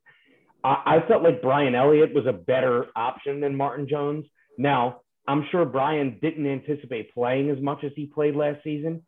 [0.63, 4.25] I, I felt like Brian Elliott was a better option than Martin Jones.
[4.57, 9.03] Now I'm sure Brian didn't anticipate playing as much as he played last season,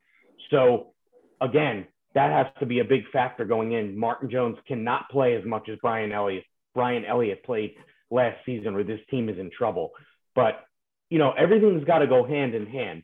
[0.49, 0.93] so
[1.41, 3.97] again that has to be a big factor going in.
[3.97, 6.43] Martin Jones cannot play as much as Brian Elliott.
[6.75, 7.75] Brian Elliott played
[8.11, 9.91] last season or this team is in trouble.
[10.35, 10.63] But,
[11.09, 13.03] you know, everything's got to go hand in hand.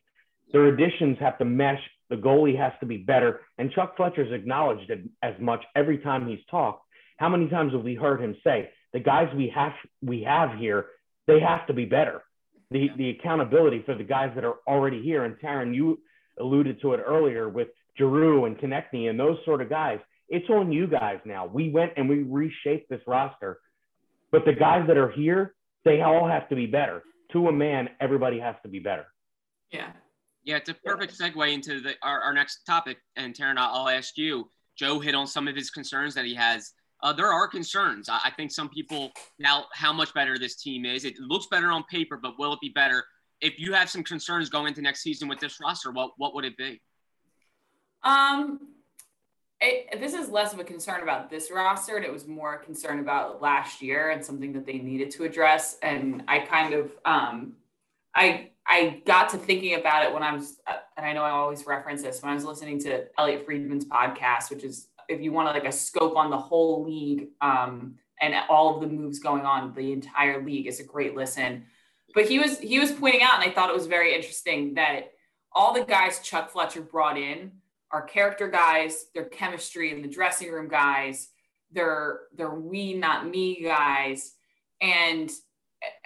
[0.51, 1.81] Their additions have to mesh.
[2.09, 3.41] The goalie has to be better.
[3.57, 6.85] And Chuck Fletcher's acknowledged it as much every time he's talked.
[7.19, 10.85] How many times have we heard him say, the guys we have we have here,
[11.27, 12.23] they have to be better.
[12.71, 12.95] The yeah.
[12.97, 15.25] the accountability for the guys that are already here.
[15.25, 15.99] And Taryn, you
[16.39, 19.99] alluded to it earlier with Giroux and Konecny and those sort of guys.
[20.29, 21.45] It's on you guys now.
[21.45, 23.59] We went and we reshaped this roster,
[24.31, 27.03] but the guys that are here, they all have to be better.
[27.33, 29.05] To a man, everybody has to be better.
[29.71, 29.91] Yeah.
[30.43, 32.97] Yeah, it's a perfect segue into the, our, our next topic.
[33.15, 34.49] And Taryn, I'll ask you.
[34.75, 36.71] Joe hit on some of his concerns that he has.
[37.01, 38.09] Uh, there are concerns.
[38.09, 41.05] I, I think some people doubt how much better this team is.
[41.05, 43.05] It looks better on paper, but will it be better?
[43.41, 46.45] If you have some concerns going into next season with this roster, what what would
[46.45, 46.81] it be?
[48.03, 48.59] Um,
[49.61, 52.59] it, this is less of a concern about this roster, and it was more a
[52.59, 55.77] concern about last year and something that they needed to address.
[55.81, 57.53] And I kind of, um,
[58.13, 61.31] I I got to thinking about it when I was, uh, and I know I
[61.31, 65.31] always reference this when I was listening to Elliotte Friedman's podcast, which is if you
[65.31, 69.19] want to like a scope on the whole league um, and all of the moves
[69.19, 71.65] going on, the entire league is a great listen.
[72.13, 75.11] But he was he was pointing out, and I thought it was very interesting that
[75.51, 77.51] all the guys Chuck Fletcher brought in
[77.91, 81.29] are character guys, they're chemistry in the dressing room guys,
[81.71, 84.33] they're they're we not me guys.
[84.81, 85.29] And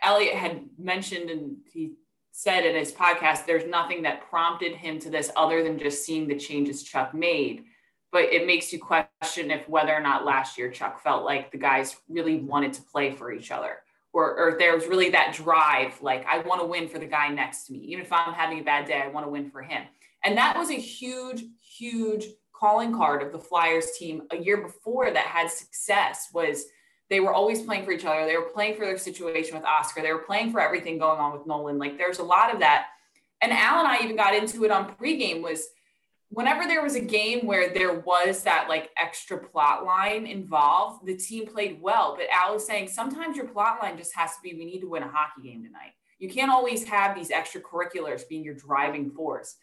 [0.04, 1.94] Elliotte had mentioned and he
[2.32, 6.28] said in his podcast, there's nothing that prompted him to this other than just seeing
[6.28, 7.66] the changes Chuck made.
[8.14, 11.58] But it makes you question if whether or not last year Chuck felt like the
[11.58, 13.80] guys really wanted to play for each other.
[14.14, 17.30] Or, or there was really that drive, like I want to win for the guy
[17.30, 17.80] next to me.
[17.80, 19.84] Even if I'm having a bad day, I want to win for him.
[20.24, 25.12] And that was a huge, huge calling card of the Flyers team a year before
[25.12, 26.66] that had success was
[27.10, 28.26] they were always playing for each other.
[28.26, 30.02] They were playing for their situation with Oscar.
[30.02, 31.80] They were playing for everything going on with Nolan.
[31.80, 32.88] Like there's a lot of that.
[33.42, 35.68] And Al and I even got into it on pregame was
[36.34, 41.16] whenever there was a game where there was that like extra plot line involved, the
[41.16, 42.16] team played well.
[42.18, 44.90] But Al was saying sometimes your plot line just has to be we need to
[44.90, 45.94] win a hockey game tonight.
[46.20, 49.56] You can't always have these extracurriculars being your driving force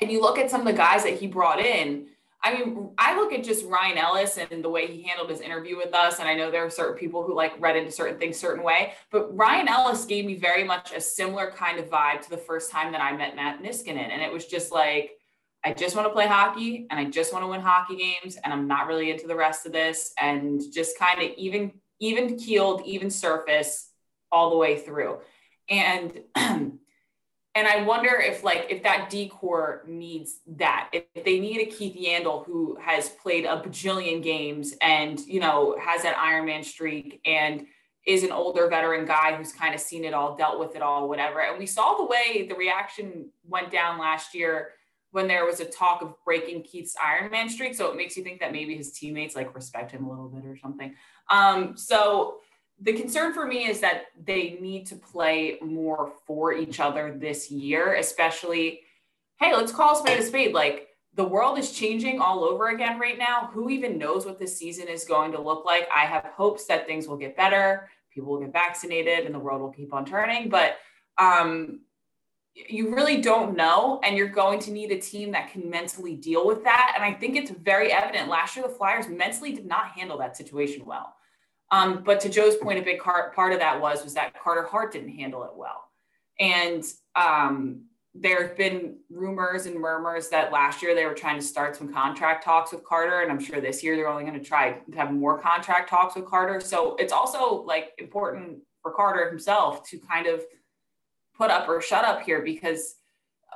[0.00, 2.06] and you look at some of the guys that he brought in.
[2.44, 5.76] I mean, I look at just Ryan Ellis and the way he handled his interview
[5.76, 6.18] with us.
[6.18, 8.94] And I know there are certain people who like read into certain things certain way,
[9.12, 12.72] but Ryan Ellis gave me very much a similar kind of vibe to the first
[12.72, 14.10] time that I met Matt Niskanen.
[14.10, 15.12] And it was just like,
[15.64, 18.36] I just want to play hockey and I just want to win hockey games.
[18.42, 20.12] And I'm not really into the rest of this.
[20.20, 23.90] And just kind of even, even keeled, even surface
[24.32, 25.18] all the way through.
[25.68, 26.20] And
[27.54, 30.90] and I wonder if like if that decor needs that.
[30.92, 35.76] If they need a Keith Yandle who has played a bajillion games and you know
[35.80, 37.66] has that Iron Man streak and
[38.06, 41.08] is an older veteran guy who's kind of seen it all, dealt with it all,
[41.08, 41.40] whatever.
[41.40, 44.70] And we saw the way the reaction went down last year
[45.12, 47.74] when there was a talk of breaking Keith's Iron Man streak.
[47.74, 50.44] So it makes you think that maybe his teammates like respect him a little bit
[50.44, 50.94] or something.
[51.30, 52.38] Um, so
[52.80, 57.50] the concern for me is that they need to play more for each other this
[57.50, 58.80] year, especially,
[59.38, 60.54] hey, let's call a spade a spade.
[60.54, 63.50] Like the world is changing all over again right now.
[63.52, 65.86] Who even knows what this season is going to look like?
[65.94, 69.60] I have hopes that things will get better, people will get vaccinated, and the world
[69.60, 70.48] will keep on turning.
[70.48, 70.78] But
[71.18, 71.80] um,
[72.54, 76.46] you really don't know, and you're going to need a team that can mentally deal
[76.46, 76.92] with that.
[76.94, 78.28] And I think it's very evident.
[78.28, 81.14] Last year, the Flyers mentally did not handle that situation well.
[81.70, 84.92] Um, but to Joe's point, a big part of that was was that Carter Hart
[84.92, 85.84] didn't handle it well,
[86.38, 86.84] and
[87.14, 91.74] um, there have been rumors and murmurs that last year they were trying to start
[91.74, 94.72] some contract talks with Carter, and I'm sure this year they're only going to try
[94.72, 96.60] to have more contract talks with Carter.
[96.60, 100.44] So it's also like important for Carter himself to kind of
[101.42, 102.94] put up or shut up here because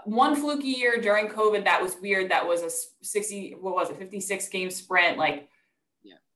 [0.05, 2.31] one fluky year during COVID that was weird.
[2.33, 2.71] That was a
[3.05, 5.49] 60, what was it, 56 game sprint, like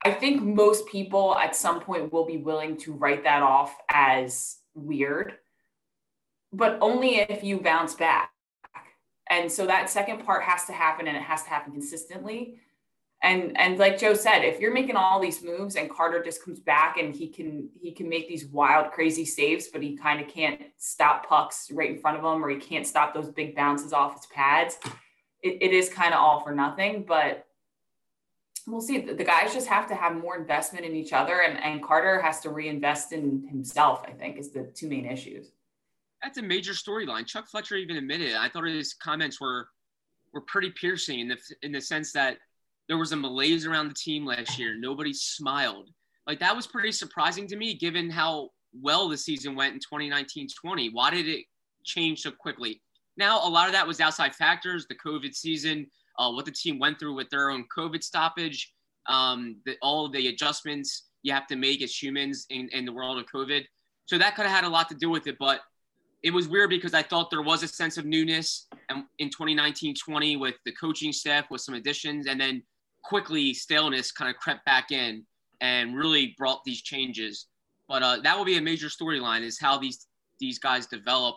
[0.03, 4.57] I think most people at some point will be willing to write that off as
[4.75, 5.35] weird,
[6.53, 8.31] but only if you bounce back.
[9.29, 12.61] And so that second part has to happen and it has to happen consistently.
[13.23, 16.59] And and like Joe said, if you're making all these moves and Carter just comes
[16.59, 20.29] back and he can he can make these wild crazy saves, but he kind of
[20.29, 23.93] can't stop pucks right in front of him or he can't stop those big bounces
[23.93, 24.79] off his pads,
[25.43, 27.05] it, it is kind of all for nothing.
[27.07, 27.47] But
[28.67, 29.01] we'll see.
[29.01, 32.41] The guys just have to have more investment in each other, and, and Carter has
[32.41, 34.03] to reinvest in himself.
[34.07, 35.53] I think is the two main issues.
[36.23, 37.27] That's a major storyline.
[37.27, 38.35] Chuck Fletcher even admitted.
[38.35, 39.69] I thought his comments were
[40.33, 42.39] were pretty piercing in the in the sense that
[42.91, 44.77] there was a malaise around the team last year.
[44.77, 45.91] Nobody smiled.
[46.27, 50.89] Like that was pretty surprising to me, given how well the season went in 2019-20.
[50.93, 51.45] Why did it
[51.85, 52.83] change so quickly?
[53.17, 55.87] Now, a lot of that was outside factors, the COVID season,
[56.19, 58.73] uh, what the team went through with their own COVID stoppage,
[59.07, 63.19] um, the, all the adjustments you have to make as humans in, in the world
[63.21, 63.63] of COVID.
[64.07, 65.37] So that could have had a lot to do with it.
[65.39, 65.61] But
[66.25, 70.41] it was weird because I thought there was a sense of newness and in 2019-20
[70.41, 72.65] with the coaching staff with some additions, and then
[73.03, 75.25] quickly staleness kind of crept back in
[75.61, 77.47] and really brought these changes.
[77.89, 80.07] But uh, that will be a major storyline is how these
[80.39, 81.37] these guys develop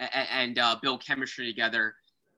[0.00, 1.94] and, and uh, build chemistry together.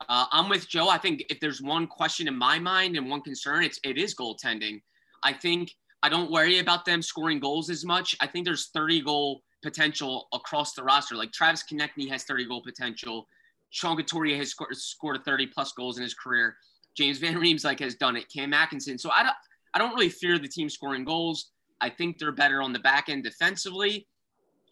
[0.09, 0.89] Uh, I'm with Joe.
[0.89, 4.15] I think if there's one question in my mind and one concern, it's it is
[4.15, 4.83] goaltending.
[5.23, 8.17] I think I don't worry about them scoring goals as much.
[8.21, 11.15] I think there's 30 goal potential across the roster.
[11.15, 13.29] Like Travis Konecny has 30 goal potential.
[13.71, 16.57] Sean Couturier has scored, scored 30 plus goals in his career.
[16.97, 18.27] James Van Riemsdyk has done it.
[18.35, 18.99] Cam Atkinson.
[18.99, 19.35] So I don't,
[19.75, 21.51] I don't really fear the team scoring goals.
[21.81, 24.07] I think they're better on the back end defensively.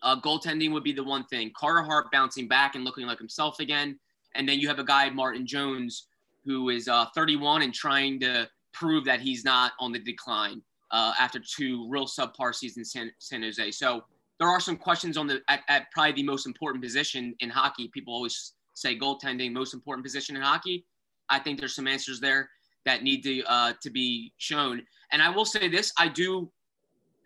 [0.02, 1.50] Uh, goaltending would be the one thing.
[1.56, 3.98] Carter Hart bouncing back and looking like himself again.
[4.34, 6.06] And then you have a guy, Martin Jones,
[6.44, 11.12] who is uh, 31 and trying to prove that he's not on the decline uh,
[11.18, 13.70] after two real subpar seasons in San, San Jose.
[13.72, 14.04] So
[14.38, 17.88] there are some questions on the at, at probably the most important position in hockey.
[17.88, 20.86] People always say goaltending, most important position in hockey.
[21.30, 22.48] I think there's some answers there
[22.84, 24.82] that need to uh, to be shown.
[25.12, 26.50] And I will say this: I do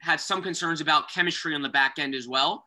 [0.00, 2.62] have some concerns about chemistry on the back end as well.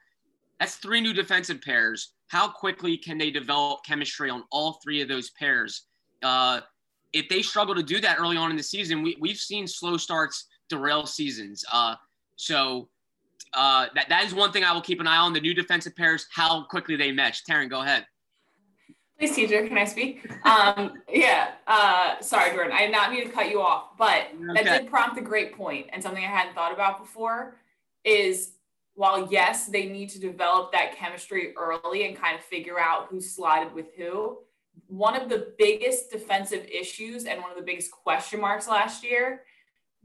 [0.59, 2.13] That's three new defensive pairs.
[2.29, 5.83] How quickly can they develop chemistry on all three of those pairs?
[6.23, 6.61] Uh,
[7.13, 9.97] if they struggle to do that early on in the season, we, we've seen slow
[9.97, 11.63] starts derail seasons.
[11.71, 11.95] Uh,
[12.35, 12.89] so
[13.53, 15.31] uh, that that is one thing I will keep an eye on.
[15.31, 17.43] The new defensive pairs, how quickly they mesh.
[17.43, 18.05] Taryn, go ahead.
[19.17, 20.29] Please, teacher, can I speak?
[20.45, 21.51] Um, yeah.
[21.65, 22.71] Uh, sorry, Jordan.
[22.71, 24.63] I did not mean to cut you off, but okay.
[24.63, 27.57] that did prompt a great point and something I hadn't thought about before.
[28.03, 28.51] Is
[28.93, 33.19] while yes, they need to develop that chemistry early and kind of figure out who
[33.19, 34.37] slotted with who.
[34.87, 39.41] One of the biggest defensive issues and one of the biggest question marks last year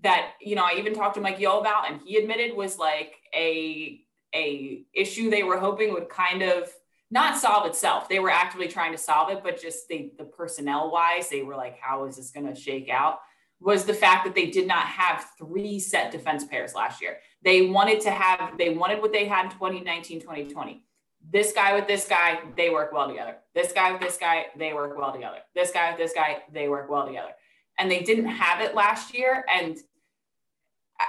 [0.02, 3.14] that you know I even talked to Mike Yeo about, and he admitted was like
[3.34, 4.00] a
[4.34, 6.72] a issue they were hoping would kind of
[7.12, 8.08] not solve itself.
[8.08, 11.54] They were actively trying to solve it, but just they the personnel wise, they were
[11.54, 13.18] like, how is this going to shake out?
[13.60, 17.18] Was the fact that they did not have three set defense pairs last year.
[17.44, 20.84] They wanted to have, they wanted what they had in 2019, 2020.
[21.30, 23.36] This guy with this guy, they work well together.
[23.54, 25.38] This guy with this guy, they work well together.
[25.54, 27.30] This guy with this guy, they work well together.
[27.78, 29.44] And they didn't have it last year.
[29.54, 29.76] And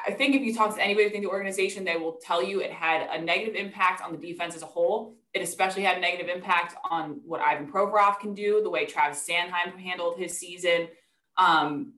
[0.05, 2.71] I think if you talk to anybody within the organization, they will tell you it
[2.71, 5.15] had a negative impact on the defense as a whole.
[5.33, 9.27] It especially had a negative impact on what Ivan Provorov can do, the way Travis
[9.27, 10.87] Sanheim handled his season.
[11.37, 11.93] Um,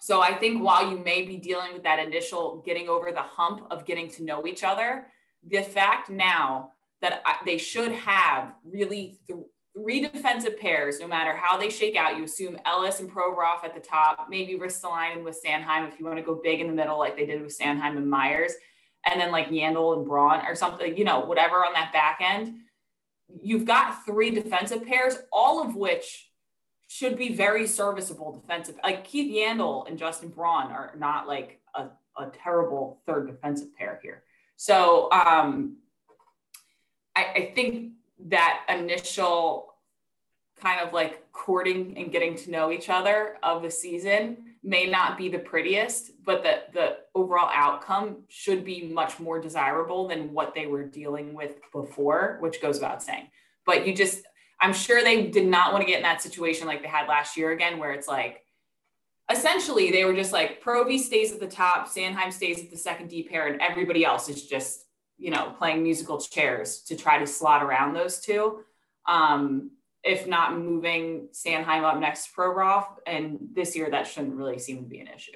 [0.00, 3.66] so I think while you may be dealing with that initial getting over the hump
[3.70, 5.06] of getting to know each other,
[5.46, 9.40] the fact now that they should have really th-
[9.76, 12.16] three defensive pairs, no matter how they shake out.
[12.16, 16.18] You assume Ellis and Provorov at the top, maybe Ristolainen with Sanheim if you want
[16.18, 18.52] to go big in the middle, like they did with Sanheim and Myers,
[19.06, 22.56] and then like Yandle and Braun or something, you know, whatever on that back end.
[23.42, 26.30] You've got three defensive pairs, all of which
[26.88, 28.76] should be very serviceable defensive.
[28.82, 34.00] Like Keith Yandle and Justin Braun are not like a, a terrible third defensive pair
[34.02, 34.22] here.
[34.56, 35.76] So um,
[37.14, 37.92] I, I think
[38.28, 39.67] that initial
[40.60, 45.16] kind of like courting and getting to know each other of the season may not
[45.16, 50.54] be the prettiest, but the the overall outcome should be much more desirable than what
[50.54, 53.28] they were dealing with before, which goes without saying.
[53.64, 54.24] But you just
[54.60, 57.36] I'm sure they did not want to get in that situation like they had last
[57.36, 58.44] year again, where it's like
[59.30, 63.08] essentially they were just like Provy stays at the top, Sanheim stays at the second
[63.08, 64.84] D pair, and everybody else is just
[65.18, 68.60] you know, playing musical chairs to try to slot around those two.
[69.06, 69.72] Um,
[70.04, 72.86] if not moving Sanheim up next to Provorov.
[73.06, 75.32] And this year, that shouldn't really seem to be an issue.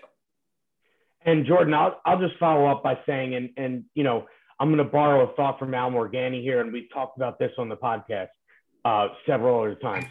[1.25, 4.27] And Jordan, I'll, I'll just follow up by saying, and, and you know,
[4.59, 7.53] I'm going to borrow a thought from Al Morganti here, and we've talked about this
[7.59, 8.29] on the podcast
[8.85, 10.07] uh, several other times.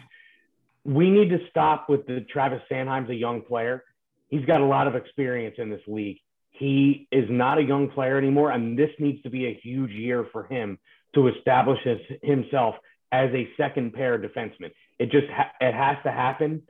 [0.84, 3.84] We need to stop with the Travis Sanheim's a young player.
[4.28, 6.18] He's got a lot of experience in this league.
[6.50, 10.26] He is not a young player anymore, and this needs to be a huge year
[10.32, 10.78] for him
[11.14, 12.74] to establish his, himself
[13.12, 14.72] as a second pair defenseman.
[14.98, 16.62] It just ha- it has to happen,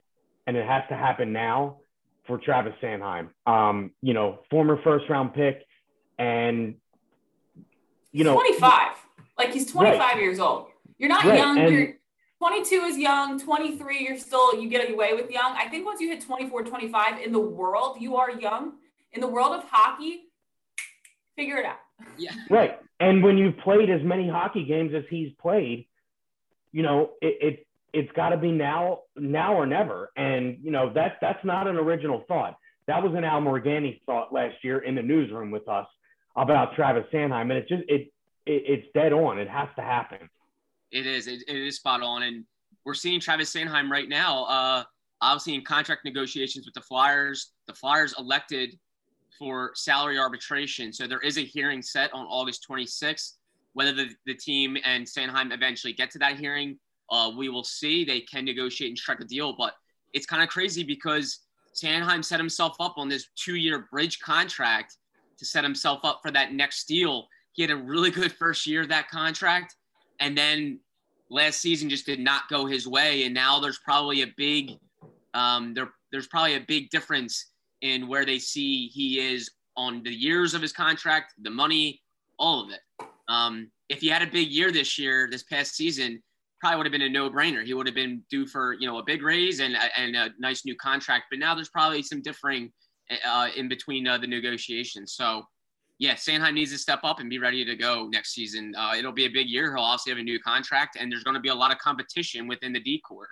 [0.46, 1.78] and it has to happen now
[2.26, 3.28] for Travis Sanheim.
[3.46, 5.64] Um, you know, former first round pick,
[6.18, 6.74] and
[8.10, 8.96] you know, 25.
[9.38, 10.20] Like he's 25 right.
[10.20, 10.66] years old.
[10.98, 11.38] You're not right.
[11.38, 11.58] young.
[11.58, 11.94] And, you're
[12.38, 13.38] 22 is young.
[13.38, 15.54] 23, you're still you get away with young.
[15.56, 18.72] I think once you hit 24, 25 in the world, you are young
[19.12, 20.24] in the world of hockey,
[21.36, 21.76] figure it out.
[22.18, 22.32] Yeah.
[22.50, 22.80] Right.
[22.98, 25.86] And when you've played as many hockey games as he's played,
[26.72, 30.10] you know, it, it it's got to be now, now or never.
[30.16, 32.56] And you know that that's not an original thought.
[32.86, 35.86] That was an Al Morganti thought last year in the newsroom with us
[36.36, 38.12] about Travis Sanheim, and it's just it,
[38.46, 39.38] it it's dead on.
[39.38, 40.28] It has to happen.
[40.90, 41.26] It is.
[41.26, 42.44] It, it is spot on, and
[42.84, 44.44] we're seeing Travis Sanheim right now.
[44.44, 44.84] Uh,
[45.22, 47.52] obviously in contract negotiations with the Flyers.
[47.66, 48.78] The Flyers elected
[49.38, 53.34] for salary arbitration, so there is a hearing set on August 26th.
[53.74, 56.78] Whether the, the team and Sanheim eventually get to that hearing,
[57.10, 58.04] uh, we will see.
[58.04, 59.74] They can negotiate and strike a deal, but
[60.12, 61.40] it's kind of crazy because
[61.74, 64.96] Sanheim set himself up on this two-year bridge contract
[65.38, 67.26] to set himself up for that next deal.
[67.52, 69.76] He had a really good first year of that contract,
[70.20, 70.80] and then
[71.30, 73.24] last season just did not go his way.
[73.24, 74.72] And now there's probably a big,
[75.32, 80.12] um, there, there's probably a big difference in where they see he is on the
[80.12, 82.00] years of his contract, the money,
[82.38, 82.80] all of it.
[83.32, 86.22] Um, if he had a big year this year, this past season,
[86.60, 87.64] probably would have been a no-brainer.
[87.64, 90.64] He would have been due for you know a big raise and and a nice
[90.64, 91.24] new contract.
[91.30, 92.72] But now there's probably some differing
[93.26, 95.14] uh, in between uh, the negotiations.
[95.14, 95.44] So
[95.98, 98.74] yeah, Sanheim needs to step up and be ready to go next season.
[98.76, 99.74] Uh, it'll be a big year.
[99.74, 102.48] He'll also have a new contract, and there's going to be a lot of competition
[102.48, 103.28] within the D corps,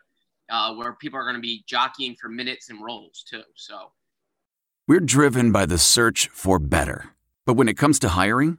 [0.51, 3.42] uh, where people are going to be jockeying for minutes and roles too.
[3.55, 3.92] So
[4.86, 7.11] we're driven by the search for better,
[7.44, 8.59] but when it comes to hiring,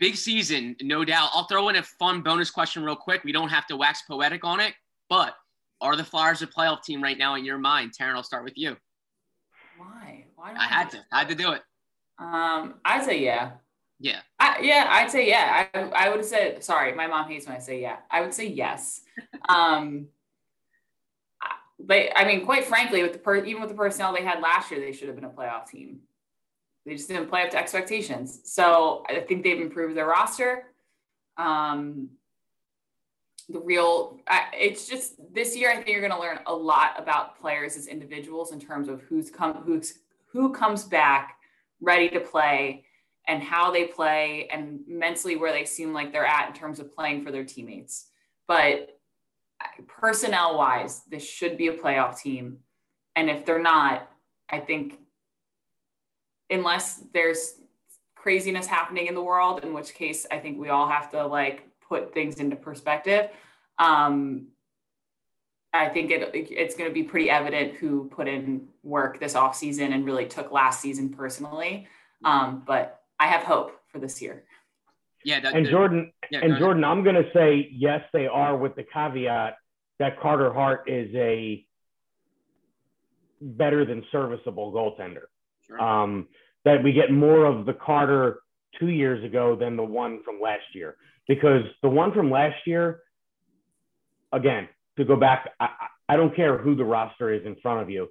[0.00, 1.28] Big season, no doubt.
[1.34, 3.22] I'll throw in a fun bonus question real quick.
[3.22, 4.72] We don't have to wax poetic on it,
[5.10, 5.34] but
[5.82, 7.92] are the Flyers a playoff team right now in your mind?
[8.00, 8.78] Taryn, I'll start with you.
[9.76, 10.24] Why?
[10.36, 10.54] Why?
[10.58, 11.00] I had to.
[11.12, 11.62] I had to do it.
[12.18, 13.52] Um, I'd say yeah.
[13.98, 14.20] Yeah.
[14.38, 15.66] I, yeah, I'd say yeah.
[15.74, 16.94] I, I would have said sorry.
[16.94, 17.96] My mom hates when I say yeah.
[18.10, 19.02] I would say yes.
[19.50, 20.08] um,
[21.78, 24.70] but I mean, quite frankly, with the per, even with the personnel they had last
[24.70, 26.00] year, they should have been a playoff team.
[26.86, 28.40] They just didn't play up to expectations.
[28.44, 30.64] So I think they've improved their roster.
[31.36, 32.10] Um,
[33.48, 35.70] the real, I, it's just this year.
[35.70, 39.02] I think you're going to learn a lot about players as individuals in terms of
[39.02, 39.98] who's come, who's
[40.32, 41.36] who comes back
[41.80, 42.84] ready to play
[43.26, 46.94] and how they play and mentally where they seem like they're at in terms of
[46.94, 48.06] playing for their teammates.
[48.46, 48.98] But
[49.86, 52.58] personnel wise, this should be a playoff team.
[53.16, 54.08] And if they're not,
[54.48, 54.98] I think
[56.50, 57.54] unless there's
[58.14, 61.68] craziness happening in the world, in which case I think we all have to like
[61.88, 63.30] put things into perspective.
[63.78, 64.48] Um,
[65.72, 69.56] I think it it's going to be pretty evident who put in work this off
[69.56, 71.86] season and really took last season personally.
[72.24, 74.44] Um, but I have hope for this year.
[75.24, 78.74] Yeah, that, and Jordan yeah, and Jordan, I'm going to say yes, they are with
[78.74, 79.56] the caveat
[79.98, 81.64] that Carter Hart is a
[83.40, 85.24] better than serviceable goaltender.
[85.78, 86.28] Um,
[86.64, 88.40] that we get more of the Carter
[88.78, 90.96] two years ago than the one from last year
[91.26, 93.00] because the one from last year,
[94.32, 95.68] again, to go back, I,
[96.08, 98.08] I don't care who the roster is in front of you.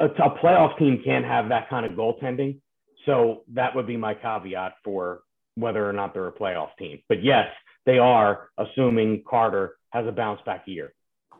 [0.00, 2.60] A, a playoff team can't have that kind of goaltending
[3.06, 5.20] so that would be my caveat for
[5.54, 7.00] whether or not they're a playoff team.
[7.08, 7.46] But yes,
[7.86, 10.92] they are, assuming Carter has a bounce back year.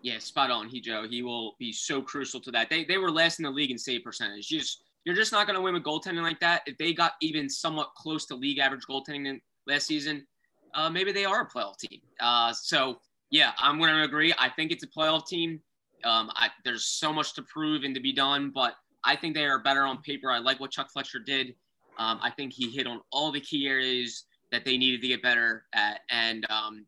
[0.02, 0.68] Yeah, spot on.
[0.68, 2.70] He Joe, he will be so crucial to that.
[2.70, 4.46] They they were last in the league in save percentage.
[4.48, 6.62] Just you're just not going to win with goaltending like that.
[6.66, 10.26] If they got even somewhat close to league average goaltending last season,
[10.74, 12.00] uh, maybe they are a playoff team.
[12.20, 12.98] Uh, so
[13.30, 14.34] yeah, I'm going to agree.
[14.38, 15.60] I think it's a playoff team.
[16.04, 18.74] Um, I, there's so much to prove and to be done, but
[19.04, 20.30] I think they are better on paper.
[20.30, 21.54] I like what Chuck Fletcher did
[21.98, 25.22] Um, I think he hit on all the key areas that they needed to get
[25.22, 26.86] better at, and um,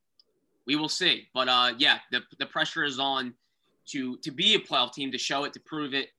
[0.68, 1.26] we will see.
[1.34, 3.34] But uh, yeah, the the pressure is on
[3.88, 6.10] to to be a playoff team, to show it, to prove it.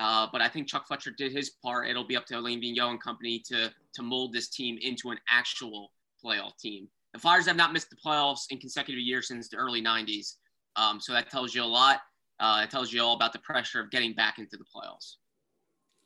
[0.00, 1.88] Uh, but I think Chuck Fletcher did his part.
[1.88, 5.18] It'll be up to Alain Vigneault and company to to mold this team into an
[5.30, 5.92] actual
[6.24, 6.88] playoff team.
[7.12, 10.34] The Flyers have not missed the playoffs in consecutive years since the early 90s.
[10.76, 12.00] Um, so that tells you a lot.
[12.38, 15.14] Uh, it tells you all about the pressure of getting back into the playoffs.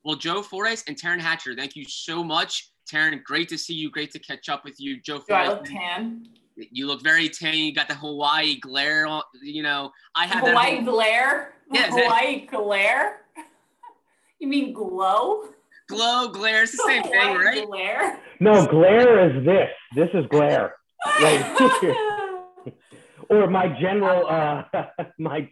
[0.05, 2.71] Well, Joe Fordyce and Taryn Hatcher, thank you so much.
[2.91, 3.91] Taryn, great to see you.
[3.91, 5.01] Great to catch up with you.
[5.01, 6.27] Joe Do I look tan?
[6.57, 7.55] You look very tan.
[7.55, 9.23] You got the Hawaii glare on.
[9.43, 11.55] You know, I have Hawaii that glare.
[11.71, 13.21] Yeah, Hawaii glare.
[14.39, 15.45] you mean glow?
[15.89, 17.67] Glow, glare, it's the same thing, right?
[17.67, 18.19] Glare.
[18.41, 19.69] No, glare is this.
[19.95, 20.75] This is glare.
[21.21, 21.61] right
[23.29, 24.65] or my general, uh,
[25.19, 25.49] my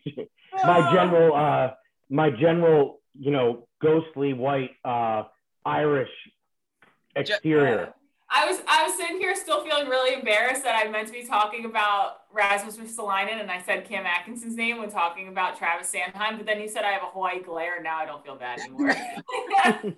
[0.65, 1.75] my general, uh,
[2.09, 5.25] my general, you know, ghostly white uh,
[5.65, 6.11] Irish
[7.17, 7.93] exterior.
[8.33, 11.25] I was I was sitting here still feeling really embarrassed that I meant to be
[11.25, 16.37] talking about Rasmus Ristolainen and I said Cam Atkinson's name when talking about Travis Sanheim,
[16.37, 18.61] but then you said I have a Hawaii glare and now I don't feel bad
[18.61, 18.95] anymore.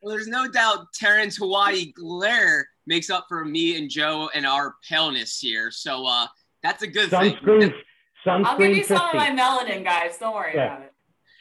[0.00, 4.76] well, there's no doubt Taryn's Hawaii glare makes up for me and Joe and our
[4.88, 5.72] paleness here.
[5.72, 6.26] So uh,
[6.62, 7.74] that's a good sunscreen, thing.
[8.24, 8.94] Sunscreen I'll give you 50.
[8.94, 10.18] some of my melanin, guys.
[10.18, 10.66] Don't worry yeah.
[10.66, 10.93] about it.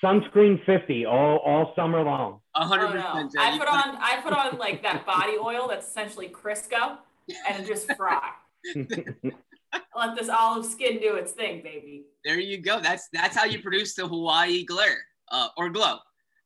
[0.04, 2.42] Sunscreen 50 all, all summer long.
[2.54, 3.32] hundred percent.
[3.38, 6.98] Oh, I put on I put on like that body oil that's essentially Crisco
[7.50, 8.32] and just fry.
[9.96, 12.04] Let this olive skin do its thing, baby.
[12.26, 12.80] There you go.
[12.80, 15.98] That's that's how you produce the Hawaii glare uh, or glow.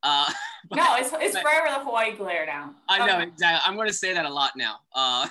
[0.04, 0.30] Uh,
[0.70, 2.76] but, no, it's, it's but, forever the Hawaii glare now.
[2.88, 3.24] I know okay.
[3.24, 3.62] exactly.
[3.66, 4.76] I'm going to say that a lot now.
[4.96, 5.28] Uh,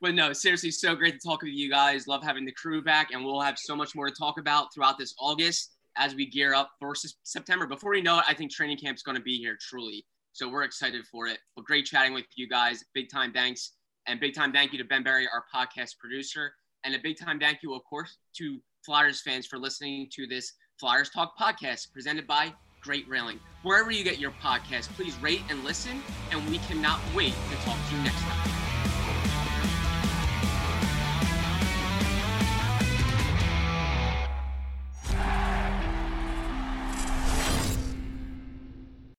[0.00, 2.06] but no, seriously, so great to talk with you guys.
[2.06, 4.98] Love having the crew back, and we'll have so much more to talk about throughout
[4.98, 7.66] this August as we gear up for September.
[7.66, 10.04] Before we know it, I think training camp's going to be here truly.
[10.32, 11.38] So we're excited for it.
[11.54, 12.84] But great chatting with you guys.
[12.94, 13.72] Big time thanks.
[14.06, 16.52] And big time thank you to Ben Berry, our podcast producer.
[16.84, 20.52] And a big time thank you, of course, to Flyers fans for listening to this
[20.78, 23.40] Flyers Talk podcast presented by Great Railing.
[23.62, 26.02] Wherever you get your podcast, please rate and listen.
[26.30, 28.53] And we cannot wait to talk to you next time.